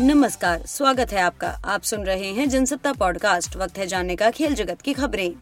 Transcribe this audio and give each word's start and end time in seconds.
नमस्कार, 0.00 0.62
स्वागत 0.66 1.12
है 1.12 1.20
आपका। 1.20 1.48
आप 1.64 1.82
सुन 1.82 2.04
रहे 2.04 2.32
हैं 2.32 2.48
जनसत्ता 2.48 2.92
पॉडकास्ट, 2.92 3.56
वक्त 3.56 3.78
है 3.78 3.86
जानने 3.86 4.16
का, 4.16 4.30
खेल 4.30 4.54
जगत 4.54 4.80
की 4.82 4.92
खबरें। 4.92 5.32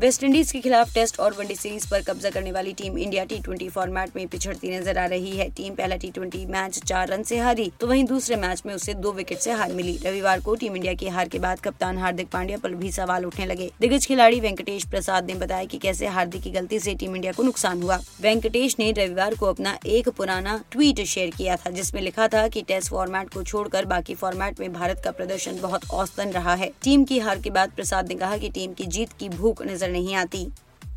वेस्ट 0.00 0.22
इंडीज 0.24 0.50
के 0.52 0.60
खिलाफ 0.60 0.92
टेस्ट 0.94 1.18
और 1.20 1.34
वनडे 1.38 1.54
सीरीज़ 1.54 1.86
पर 1.90 2.02
कब्जा 2.02 2.28
करने 2.30 2.52
वाली 2.52 2.72
team 2.72 2.96
India 2.98 3.24
T 3.24 3.38
twenty 3.38 3.68
format 3.68 4.14
में 4.16 4.26
पिछड़ती 4.28 4.70
नज़र 4.70 4.98
आ 4.98 5.04
रही 5.06 5.30
है। 5.30 5.48
टीम 5.56 5.74
पहला 5.74 5.96
टी 5.96 6.10
ट्वेंटी 6.10 6.44
मैच 6.46 6.78
चार 6.80 7.08
रन 7.08 7.22
से 7.22 7.38
हारी 7.38 7.70
तो 7.80 7.86
वहीं 7.86 8.04
दूसरे 8.04 8.36
मैच 8.36 8.62
में 8.66 8.72
उसे 8.74 8.94
दो 8.96 9.12
विकेट 9.12 9.38
से 9.38 9.52
हार 9.52 9.72
मिली। 9.72 9.96
रविवार 10.04 10.40
को 10.40 10.54
टीम 10.54 10.76
इंडिया 10.76 10.94
की 10.94 11.08
हार 11.08 11.28
के 11.28 11.38
बाद 11.38 11.60
कप्तान 11.60 11.98
हार्दिक 11.98 12.28
पांड्या 12.28 12.58
पर 12.58 12.74
भी 12.74 12.92
सवाल 12.92 13.24
उठने 13.26 13.46
लगे। 13.46 13.70
दिग्गज 13.80 14.06
खिलाड़ी 14.06 14.40
वेंकटेश 14.40 14.84
प्रसाद 14.86 15.26
ने 15.26 15.34
बताया 15.34 15.64
की 15.64 15.78
कैसे 15.78 16.06
हार्दिक 16.08 16.42
की 16.42 16.50
गलती 16.50 16.76
ऐसी 16.76 16.94
टीम 16.94 17.16
इंडिया 17.16 17.32
को 17.32 17.42
नुकसान 17.42 17.82
हुआ। 17.82 18.00
वेंकटेश 18.20 18.76
ने 18.78 18.90
रविवार 18.92 19.34
को 19.34 19.46
अपना 19.46 19.78
एक 19.88 20.08
पुराना 20.10 20.58
ट्वीट 20.70 21.04
शेयर 21.04 21.30
किया 21.36 21.56
था, 21.56 21.70
जिसमें 21.72 22.00
लिखा 22.02 22.28
था 22.28 22.46
की 22.48 22.62
टेस्ट 22.62 22.90
फॉर्मेट 22.90 23.32
को 23.34 23.42
छोड़कर 23.42 23.84
बाकी 23.86 24.14
फॉर्मेट 24.14 24.60
में 24.60 24.72
भारत 24.72 25.02
का 25.04 25.10
प्रदर्शन 25.12 25.60
बहुत 25.60 25.88
औसतन 25.92 26.30
रहा 26.30 26.54
है। 26.54 26.72
टीम 26.82 27.04
की 27.04 27.18
हार 27.18 27.40
के 27.40 27.50
बाद 27.50 27.76
प्रसाद 27.76 28.08
ने 28.08 28.14
कहा 28.16 28.38
की 28.38 28.50
टीम 28.50 28.72
की 28.72 28.86
जीत 28.88 29.12
की 29.20 29.28
भूख 29.28 29.62
नज़र 29.62 29.88
नहीं 29.90 30.14
आती। 30.14 30.50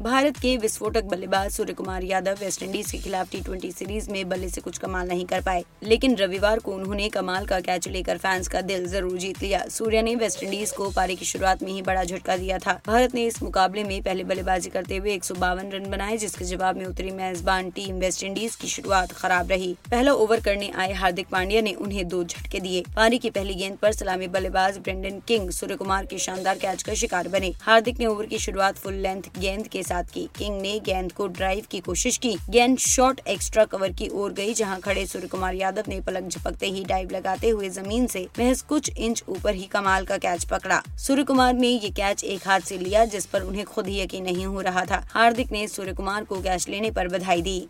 भारत 0.04 0.38
के 0.38 0.56
विस्फोटक 0.58 1.04
बल्लेबाज 1.04 1.52
सूर्य 1.52 1.73
कुमार 1.73 2.04
यादव 2.04 2.38
वेस्टइंडीज 2.40 2.90
के 2.92 2.98
खिलाफ 2.98 3.30
टी 3.32 3.72
सीरीज़ 3.72 4.09
में 4.12 4.30
बल्ले 4.30 4.48
से 4.50 4.62
कुछ 4.62 4.78
कमाल 4.78 5.08
नहीं 5.08 5.26
कर 5.26 5.42
पाए। 5.42 5.64
लेकिन 5.84 6.16
रविवार 6.18 6.59
को 6.59 6.72
उन्होंने 6.72 7.08
कमाल 7.09 7.46
का 7.46 7.59
कैच 7.59 7.88
लेकर 7.88 8.18
फैंस 8.18 8.48
का 8.48 8.62
दिल 8.62 8.88
ज़रूर 8.88 9.18
जीत 9.18 9.42
लिया। 9.44 9.64
सूर्य 9.72 10.02
ने 10.02 10.16
वेस्टइंडीज 10.16 10.72
को 10.72 10.90
पारी 10.90 11.16
की 11.16 11.26
शुरुआत 11.26 11.64
में 11.64 11.72
ही 11.72 11.81
बड़ा 11.81 12.04
झटका 12.04 12.36
दिया 12.38 12.58
था। 12.58 12.74
भारत 12.88 13.16
ने 13.16 13.26
इस 13.26 13.42
मुकाबले 13.44 13.84
में 13.84 14.02
पहले 14.04 14.24
बल्लेबाजी 14.24 14.70
करते 14.70 14.98
हुए 14.98 15.14
एक 15.14 15.24
सौ 15.24 15.36
बावन 15.36 15.70
रन 15.74 15.90
बनाए, 15.92 16.18
जिसके 16.18 16.46
जवाब 16.46 16.78
में 16.78 16.86
उतरी 16.86 17.12
मेजबान 17.12 17.70
टीम 17.70 18.00
वेस्टइंडीज 18.00 18.56
की 18.56 18.68
शुरुआत 18.68 19.12
खराब 19.14 19.52
रही। 19.52 19.74
पहला 19.90 20.14
ओवर 20.16 20.42
करने 20.42 20.72
आए 20.76 20.92
हार्दिक 20.96 21.28
पांड्या 21.28 21.62
ने 21.62 21.74
उन्हें 21.76 22.08
दो 22.08 22.24
झटके 22.24 22.59
दिए। 22.59 22.84
पारी 22.96 23.18
की 23.18 23.30
पहली 23.30 23.56
गेंद 23.56 23.78
पर 23.78 23.94
सलामी 23.94 24.28
बल्लेबाज 24.28 24.78
ब्रेंडन 24.80 25.22
किंग 25.28 25.50
सूर्य 25.52 25.76
कुमार 25.76 26.06
के 26.06 26.18
शानदार 26.20 26.58
कैच 26.58 26.84
का 26.84 26.94
शिकार 26.96 27.28
बने। 27.30 27.54
हार्दिक 27.62 28.00
ने 28.00 28.06
ओवर 28.06 28.26
की 28.26 28.40
शुरुआत 28.40 28.78
फुल 28.78 29.02
लेंथ 29.02 29.31
गेंद 29.40 29.68
के 29.68 29.84
साथ 29.84 29.91
की। 30.02 30.28
किंग 30.38 30.62
ने 30.62 30.80
गेंद 30.80 31.12
को 31.12 31.28
ड्राइव 31.28 31.66
की 31.72 31.80
कोशिश 31.80 32.18
की। 32.18 32.36
गेंद 32.50 32.78
शॉर्ट 32.78 33.22
एक्स्ट्रा 33.28 33.66
कवर 33.66 33.92
की 33.92 34.08
ओर 34.09 34.34
गई, 34.34 34.54
जहाँ 34.54 34.80
खड़े 34.80 35.06
सूर्य 35.06 35.28
कुमार 35.28 35.56
यादव 35.56 35.84
ने 35.88 36.00
पलक 36.02 36.28
झपकते 36.28 36.68
ही 36.68 36.84
डाइव 36.84 37.09
लगाते 37.12 37.50
हुए 37.50 37.70
ज़मीन 37.70 38.08
से 38.08 38.28
महज 38.40 38.62
कुछ 38.62 38.92
इंच 38.98 39.24
ऊपर 39.30 39.56
ही 39.56 39.64
कमाल 39.64 40.06
का 40.06 40.18
कैच 40.18 40.44
पकड़ा। 40.44 40.82
सूर्य 40.98 41.24
कुमार 41.24 41.53
ने 41.53 41.68
ये 41.68 41.90
कैच 41.90 42.24
एक 42.24 42.48
हाथ 42.48 42.59
से 42.59 42.78
लिया, 42.78 43.06
जिस 43.06 43.26
पर 43.26 43.42
उन्हें 43.42 43.66
खुद 43.66 43.88
ही 43.88 44.00
यकीन 44.02 44.24
नहीं 44.24 44.46
हो 44.46 44.62
रहा 44.62 44.86
था। 44.86 45.03
हार्दिक 45.09 45.52
ने 45.52 45.68
सूर्य 45.68 45.94
कुमार 45.94 46.24
को 46.24 46.42
कैच 46.42 46.70
लेने 46.70 46.92
पर 46.92 47.08
बधाई 47.08 47.42
दी। 47.42 47.68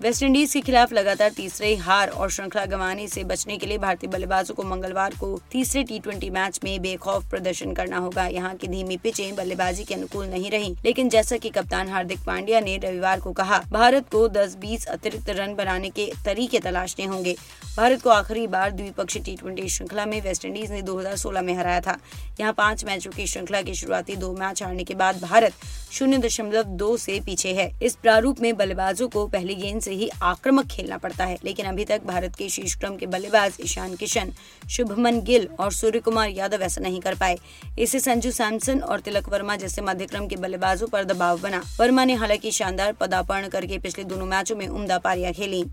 वेस्टइंडीज 0.00 0.52
के 0.52 0.60
खिलाफ 0.60 0.92
लगातार 0.92 1.30
तीसरे 1.30 1.74
हार 1.76 2.08
और 2.08 2.30
श्रृंखला 2.30 2.64
गंवाने 2.66 3.06
से 3.08 3.22
बचने 3.24 3.56
के 3.56 3.66
लिए 3.66 3.78
भारतीय 3.78 4.10
बल्लेबाजों 4.10 4.54
को 4.54 4.62
मंगलवार 4.62 5.14
को 5.20 5.40
तीसरे 5.52 5.82
टी 5.82 6.30
मैच 6.30 6.60
में 6.64 6.80
बेखौफ 6.82 7.28
प्रदर्शन 7.30 7.72
करना 7.72 7.98
होगा। 7.98 8.26
यहाँ 8.26 8.54
की 8.54 8.68
धीमी 8.68 8.96
पिचें 8.96 9.34
बल्लेबाजी 9.36 9.84
के 9.84 9.94
अनुकूल 9.94 10.26
नहीं 10.26 10.50
रही, 10.50 10.74
लेकिन 10.84 11.08
जैसा 11.08 11.36
कि 11.36 11.50
कप्तान 11.50 11.88
हार्दिक 11.88 12.18
पांड्या 12.26 12.60
ने 12.60 12.76
रविवार 12.78 13.20
को 13.20 13.32
कहा, 13.32 13.58
भारत 13.70 14.08
को 14.12 14.26
10-20 14.30 14.86
अतिरिक्त 14.86 15.28
रन 15.30 15.54
बनाने 15.54 15.90
के 15.90 16.10
तरीके 16.24 16.58
तलाशने 16.60 17.04
होंगे। 17.04 17.36
भारत 17.76 18.02
को 18.02 18.10
आखिरी 18.10 18.46
बार 18.46 18.70
द्विपक्षीय 18.70 19.22
टी 19.22 19.36
ट्वेंटी 19.36 19.68
श्रृंखला 19.68 20.06
में 20.06 20.20
वेस्टइंडीज 20.22 20.70
ने 20.70 20.80
2016 20.82 21.42
में 21.42 21.54
हराया 21.54 21.80
था। 21.80 21.98
यहाँ 22.40 22.52
पाँच 22.52 22.84
मैचों 22.84 23.10
की 23.10 23.26
श्रृंखला 23.26 23.62
के 23.62 23.74
शुरुआती 23.74 24.16
दो 24.16 24.32
मैच 24.32 24.62
हारने 24.62 24.84
के 24.84 24.94
बाद 24.94 25.20
भारत 25.22 25.52
शून्य 25.92 26.18
दशमलव 26.18 26.64
दो 26.78 26.96
से 26.96 27.20
पीछे 27.20 27.52
है। 27.54 27.70
इस 27.82 27.96
प्रारूप 27.96 28.40
में 28.40 28.56
बल्लेबाजों 28.56 29.08
को 29.08 29.26
पहली 29.28 29.54
गेंद 29.54 29.80
से 29.82 29.89
ही 29.90 30.08
आक्रामक 30.22 30.66
खेलना 30.66 30.98
पड़ता 30.98 31.24
है। 31.24 31.38
लेकिन 31.44 31.66
अभी 31.66 31.84
तक 31.84 32.04
भारत 32.04 32.36
के 32.36 32.48
शीर्ष 32.48 32.74
क्रम 32.74 32.96
के 32.96 33.06
बल्लेबाज 33.06 33.56
ईशान 33.64 33.94
किशन, 33.96 34.32
शुभमन 34.70 35.20
गिल 35.20 35.48
और 35.60 35.72
सूर्य 35.72 35.98
कुमार 35.98 36.28
यादव 36.28 36.62
ऐसा 36.62 36.80
नहीं 36.80 37.00
कर 37.00 37.14
पाए। 37.14 37.38
इससे 37.78 38.00
संजू 38.00 38.30
सैमसन 38.30 38.80
और 38.80 39.00
तिलक 39.00 39.28
वर्मा 39.28 39.56
जैसे 39.56 39.82
मध्यक्रम 39.82 40.26
के 40.26 40.36
बल्लेबाजों 40.36 40.86
पर 40.86 41.04
दबाव 41.04 41.40
बना। 41.40 41.62
वर्मा 41.80 42.04
ने 42.04 42.14
हालाँकि 42.14 42.50
शानदार 42.50 42.92
पदार्पण 42.92 43.48
करके 43.48 43.78
पिछले 43.78 44.04
दोनों 44.04 44.26
मैचों 44.26 44.56
में 44.56 44.68
उमदा 44.68 44.98
पारियाँ 44.98 45.32
खेली। 45.32 45.64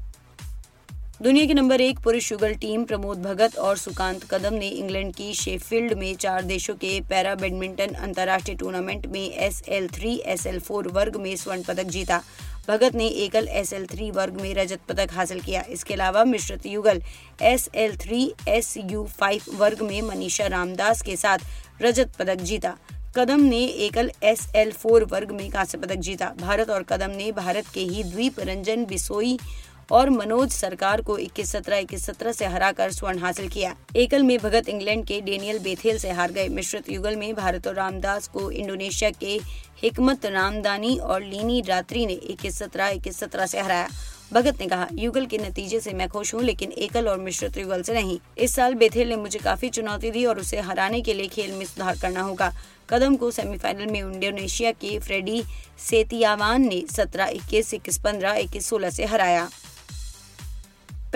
दुनिया 1.21 1.45
की 1.45 1.53
नंबर 1.53 1.81
एक 1.81 1.99
पुरुष 1.99 2.31
युगल 2.31 2.53
टीम 2.53 2.83
प्रमोद 2.83 3.21
भगत 3.21 3.55
और 3.57 3.77
सुकांत 3.77 4.23
कदम 4.31 4.53
ने 4.53 4.67
इंग्लैंड 4.67 5.13
की 5.15 5.33
शेफील्ड 5.33 5.93
में 5.93 6.15
चार 6.15 6.43
देशों 6.43 6.75
के 6.75 6.99
पैरा 7.01 7.33
बैडमिंटन 7.35 7.93
अंतर्राष्ट्रीय 7.95 8.57
टूर्नामेंट 8.57 9.05
में 9.05 9.29
S 9.29 9.61
L 9.67 9.87
three 9.87 10.15
S 10.25 10.45
L 10.47 10.59
four 10.59 10.87
वर्ग 10.87 11.15
में 11.15 11.35
स्वर्ण 11.35 11.63
पदक 11.63 11.83
जीता। 11.83 12.21
भगत 12.67 12.95
ने 12.95 13.05
एकल 13.07 13.47
एस 13.47 13.71
एल 13.73 13.85
थ्री 13.87 14.09
वर्ग 14.11 14.39
में 14.41 14.53
रजत 14.53 14.79
पदक 14.89 15.13
हासिल 15.13 15.39
किया। 15.41 15.61
इसके 15.69 15.93
अलावा 15.93 16.23
मिश्रित 16.23 16.65
युगल 16.65 17.01
S 17.41 17.69
L 17.75 17.95
three 17.97 18.21
S 18.47 18.73
U 18.77 19.05
five 19.19 19.41
वर्ग 19.53 19.81
में 19.81 20.01
मनीषा 20.01 20.47
रामदास 20.47 21.01
के 21.01 21.15
साथ 21.15 21.81
रजत 21.81 22.11
पदक 22.19 22.41
जीता। 22.41 22.75
कदम 23.15 23.43
ने 23.43 23.63
एकल 23.85 24.11
एस 24.23 24.47
एल 24.55 24.71
फोर 24.71 25.03
वर्ग 25.03 25.31
में 25.31 25.49
कांस्य 25.51 25.77
पदक 25.77 25.95
जीता। 25.97 26.33
भारत 26.41 26.69
और 26.69 26.83
कदम 26.83 27.11
ने 27.11 27.31
भारत 27.31 27.67
के 27.73 27.79
ही 27.81 28.03
द्वीप 28.03 28.39
रंजन 28.39 28.85
बिसोई 28.85 29.37
और 29.91 30.09
मनोज 30.09 30.49
सरकार 30.49 31.01
को 31.01 31.17
21 31.17 31.51
सत्रह, 31.51 31.77
इक्कीस 31.77 32.05
सत्रह 32.05 32.31
से 32.31 32.45
हराकर 32.45 32.91
स्वर्ण 32.91 33.19
हासिल 33.19 33.47
किया। 33.47 33.75
एकल 33.95 34.23
में 34.23 34.37
भगत 34.37 34.69
इंग्लैंड 34.69 35.05
के 35.05 35.21
डेनियल 35.21 35.59
बेथेल 35.59 35.97
से 35.97 36.11
हार 36.11 36.31
गए। 36.31 36.47
मिश्रित 36.49 36.89
युगल 36.89 37.15
में 37.15 37.33
भारत 37.35 37.67
और 37.67 37.75
रामदास 37.75 38.27
को 38.27 38.49
इंडोनेशिया 38.51 39.09
के 39.11 39.39
हिकमत 39.83 40.25
रामदानी 40.25 40.97
और 40.97 41.23
लीनी 41.23 41.61
रात्रि 41.61 42.05
ने 42.05 42.13
इक्कीस 42.13 42.57
सत्रह 42.59 42.87
इक्कीस 42.87 43.19
सत्रह 43.19 43.45
से 43.45 43.59
हराया। 43.59 43.87
भगत 44.33 44.59
ने 44.59 44.65
कहा, 44.67 44.87
युगल 44.93 45.25
के 45.25 45.37
नतीजे 45.37 45.79
से 45.79 45.93
मैं 45.93 46.07
खुश 46.09 46.33
हूँ, 46.33 46.41
लेकिन 46.43 46.71
एकल 46.71 47.07
और 47.07 47.19
मिश्रित 47.19 47.57
युगल 47.57 47.81
से 47.81 47.93
नहीं। 47.93 48.17
इस 48.37 48.55
साल 48.55 48.73
बेथेल 48.73 49.09
ने 49.09 49.15
मुझे 49.15 49.39
काफ़ी 49.39 49.69
चुनौती 49.69 50.11
दी 50.11 50.25
और 50.25 50.39
उसे 50.39 50.59
हराने 50.59 51.01
के 51.01 51.13
लिए 51.13 51.27
खेल 51.27 51.51
में 51.51 51.65
सुधार 51.65 51.97
करना 52.01 52.21
होगा। 52.21 52.51
कदम 52.89 53.15
को 53.15 53.31
सेमीफाइनल 53.31 53.85
में 53.85 53.99
इंडोनेशिया 53.99 54.71
के 54.71 54.97
फ्रेडी 54.99 55.43
सेतियावान 55.79 56.67
ने 56.67 56.83
सत्रह, 56.91 57.25
इक्कीस 57.25 57.73
इक्कीस, 57.73 57.97
पंद्रह, 57.97 58.33
इक्कीस, 58.33 58.67
सोलह 58.67 58.89
से 58.89 59.05
हराया। 59.05 59.49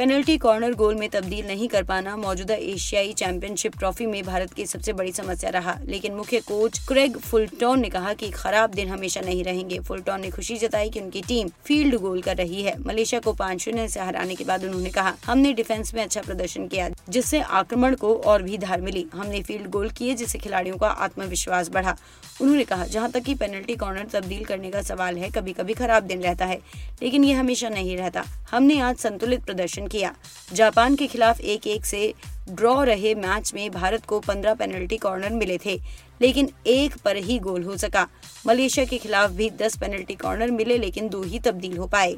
पेनल्टी 0.01 0.37
कॉर्नर 0.37 0.73
गोल 0.73 0.95
में 0.95 1.09
तब्दील 1.09 1.47
नहीं 1.47 1.67
कर 1.67 1.83
पाना 1.83 2.15
मौजूदा 2.17 2.53
एशियाई 2.53 3.11
चैंपियनशिप 3.13 3.77
ट्रॉफी 3.77 4.05
में 4.05 4.23
भारत 4.23 4.53
की 4.53 4.65
सबसे 4.65 4.93
बड़ी 4.93 5.11
समस्या 5.11 5.49
रहा। 5.49 5.77
लेकिन 5.85 6.13
मुख्य 6.13 6.39
कोच 6.39 6.79
क्रेग 6.87 7.17
फुलटॉन 7.17 7.79
ने 7.79 7.89
कहा 7.89 8.13
कि 8.13 8.29
खराब 8.29 8.69
दिन 8.69 8.87
हमेशा 8.87 9.21
नहीं 9.21 9.43
रहेंगे। 9.43 9.79
फुलटॉन 9.79 10.21
ने 10.21 10.29
खुशी 10.29 10.57
जताई 10.57 10.89
कि 10.89 10.99
उनकी 10.99 11.21
टीम 11.21 11.49
फ़ील्ड 11.65 11.95
गोल 11.95 12.21
कर 12.21 12.37
रही 12.37 12.63
है। 12.63 12.73
मलेशिया 12.79 13.19
को 13.19 13.33
पाँच 13.33 13.59
शून्य 13.59 13.87
से 13.87 13.99
हराने 13.99 14.35
के 14.35 14.43
बाद 14.43 14.63
उन्होंने 14.63 14.89
कहा, 14.89 15.13
हमने 15.25 15.53
डिफेंस 15.53 15.93
में 15.93 16.03
अच्छा 16.03 16.21
प्रदर्शन 16.21 16.67
किया, 16.67 16.89
जिससे 17.09 17.41
आक्रमण 17.41 17.95
को 17.95 18.15
और 18.15 18.43
भी 18.43 18.57
धार 18.57 18.81
मिली। 18.81 19.05
हमने 19.13 19.41
फ़ील्ड 19.41 19.69
गोल 19.69 19.89
किए, 19.89 20.15
जिससे 20.15 20.39
खिलाड़ियों 20.39 20.77
का 20.77 20.87
आत्मविश्वास 20.87 21.69
बढ़ा। 21.69 21.97
उन्होंने 22.41 22.63
कहा, 22.63 22.85
जहाँ 22.85 23.11
तक 23.11 23.19
की 23.19 23.35
पेनल्टी 23.35 23.75
कॉर्नर 23.75 24.07
तब्दील 24.13 24.43
करने 24.45 24.71
का 24.71 24.81
सवाल 24.81 25.17
है 25.17 25.29
कभी 25.29 25.53
कभी 25.53 25.73
खराब 25.73 26.03
दिन 26.03 26.21
रहता 26.21 26.45
है, 26.45 26.59
लेकिन 27.03 27.23
ये 27.23 27.33
हमेशा 27.33 27.69
नहीं 27.69 27.97
रहता। 27.97 28.25
हमने 28.51 28.79
आज 28.79 28.97
संतुलित 28.97 29.43
प्रदर्शन 29.43 29.87
किया। 29.91 30.13
जापान 30.53 30.95
के 30.95 31.07
खिलाफ 31.07 31.39
एक 31.41 31.67
एक 31.67 31.85
से 31.85 32.13
ड्रॉ 32.49 32.81
रहे 32.83 33.13
मैच 33.15 33.53
में 33.53 33.69
भारत 33.71 34.05
को 34.05 34.19
15 34.19 34.53
पेनल्टी 34.53 34.97
कॉर्नर 34.97 35.29
मिले 35.29 35.57
थे, 35.57 35.79
लेकिन 36.21 36.49
एक 36.67 36.95
पर 36.97 37.17
ही 37.17 37.39
गोल 37.39 37.63
हो 37.63 37.77
सका। 37.77 38.07
मलेशिया 38.47 38.85
के 38.85 38.97
खिलाफ 38.97 39.31
भी 39.31 39.49
10 39.57 39.77
पेनल्टी 39.77 40.15
कॉर्नर 40.15 40.51
मिले, 40.51 40.77
लेकिन 40.77 41.09
दो 41.09 41.21
ही 41.23 41.39
तब्दील 41.39 41.77
हो 41.77 41.87
पाए। 41.87 42.15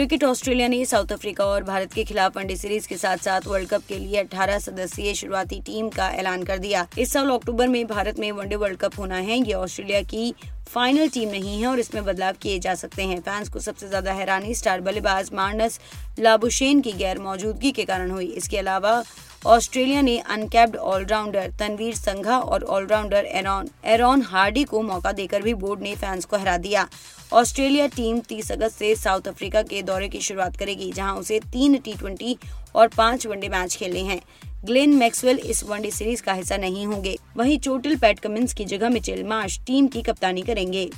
क्रिकेट 0.00 0.22
ऑस्ट्रेलिया 0.24 0.66
ने 0.68 0.84
साउथ 0.86 1.10
अफ्रीका 1.12 1.44
और 1.44 1.62
भारत 1.62 1.92
के 1.92 2.02
खिलाफ 2.04 2.36
वनडे 2.36 2.54
सीरीज़ 2.56 2.86
के 2.88 2.96
साथ 2.96 3.16
साथ 3.16 3.46
वर्ल्ड 3.46 3.68
कप 3.68 3.82
के 3.88 3.98
लिए 3.98 4.22
18 4.24 4.58
सदस्यीय 4.58 5.14
शुरुआती 5.14 5.60
टीम 5.60 5.88
का 5.88 6.08
ऐलान 6.10 6.42
कर 6.42 6.58
दिया। 6.58 6.86
इस 6.98 7.12
साल 7.12 7.30
अक्टूबर 7.30 7.68
में 7.68 7.86
भारत 7.86 8.18
में 8.18 8.30
वनडे 8.32 8.56
वर्ल्ड 8.56 8.78
कप 8.78 8.98
होना 8.98 9.16
है। 9.16 9.38
ये 9.38 9.52
ऑस्ट्रेलिया 9.54 10.00
की 10.04 10.34
फाइनल 10.68 11.08
टीम 11.08 11.28
नहीं 11.30 11.60
है 11.60 11.66
और 11.66 11.80
इसमें 11.80 12.04
बदलाव 12.04 12.34
किए 12.42 12.58
जा 12.58 12.74
सकते 12.74 13.02
हैं। 13.02 13.20
फैंस 13.20 13.48
को 13.48 13.60
सबसे 13.60 13.88
ज़्यादा 13.88 14.12
हैरानी 14.12 14.54
स्टार 14.54 14.80
बल्लेबाज 14.80 15.30
मार्नस 15.34 15.78
लाबुशेन 16.18 16.80
की 16.80 16.92
गैर 16.94 17.18
मौजूदगी 17.20 17.72
के 17.72 17.84
कारण 17.84 18.10
हुई। 18.10 18.26
इसके 18.32 18.58
अलावा 18.58 19.02
ऑस्ट्रेलिया 19.46 20.00
ने 20.00 20.18
अनकैप्ड 20.18 20.76
ऑलराउंडर 20.76 21.52
तनवीर 21.58 21.94
संघा 21.94 22.38
और 22.38 22.62
ऑलराउंडर 22.62 23.24
एरॉन 23.24 23.68
एरॉन 23.84 24.22
हार्डी 24.22 24.64
को 24.64 24.82
मौका 24.82 25.12
देकर 25.12 25.42
भी 25.42 25.54
बोर्ड 25.54 25.80
ने 25.80 25.94
फैंस 25.94 26.24
को 26.24 26.36
हरा 26.36 26.56
दिया। 26.56 26.88
ऑस्ट्रेलिया 27.32 27.86
टीम 27.86 28.20
30 28.20 28.52
अगस्त 28.52 28.78
से 28.78 28.94
साउथ 28.96 29.28
अफ्रीका 29.28 29.62
के 29.62 29.82
दौरे 29.82 30.08
की 30.08 30.20
शुरुआत 30.20 30.56
करेगी, 30.56 30.92
जहाँ 30.92 31.16
उसे 31.16 31.38
तीन 31.38 31.76
टी 31.76 32.36
और 32.74 32.88
पाँच 32.88 33.26
वनडे 33.26 33.48
मैच 33.48 33.76
खेलने 33.76 34.00
हैं। 34.00 34.20
ग्लेन 34.64 34.90
मैक्सवेल 34.90 35.38
इस 35.38 35.64
वनडे 35.64 35.90
सीरीज़ 35.90 36.22
का 36.22 36.32
हिस्सा 36.32 36.56
नहीं 36.56 36.86
होंगे। 36.86 37.18
वहीं 37.36 37.58
चोटिल 37.58 37.96
पैट 37.96 38.18
कमिंस 38.18 38.54
की 38.54 38.64
जगह 38.64 38.88
मिचेल 38.88 39.24
मार्श 39.24 39.60
टीम 39.66 39.86
की 39.86 40.02
कप्तानी 40.02 40.42
करेंगे। 40.42 40.90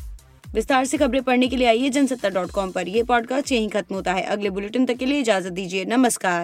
विस्तार 0.55 0.85
से 0.85 0.99
खबरें 0.99 1.23
पढ़ने 1.23 1.49
के 1.49 1.56
लिए 1.56 1.67
आइए 1.67 1.88
जनसत्ता 1.88 2.29
डॉट 2.29 2.50
कॉम 2.50 2.71
पर। 2.71 2.88
यह 2.88 3.05
पॉडकास्ट 3.05 3.53
यहीं 3.53 3.69
खत्म 3.69 3.95
होता 3.95 4.12
है। 4.12 4.23
अगले 4.23 4.50
बुलेटिन 4.50 4.87
तक 4.87 4.95
के 4.95 5.06
लिए 5.06 5.21
इजाज़त 5.21 5.53
दीजिए। 5.53 5.85
नमस्कार। 5.85 6.41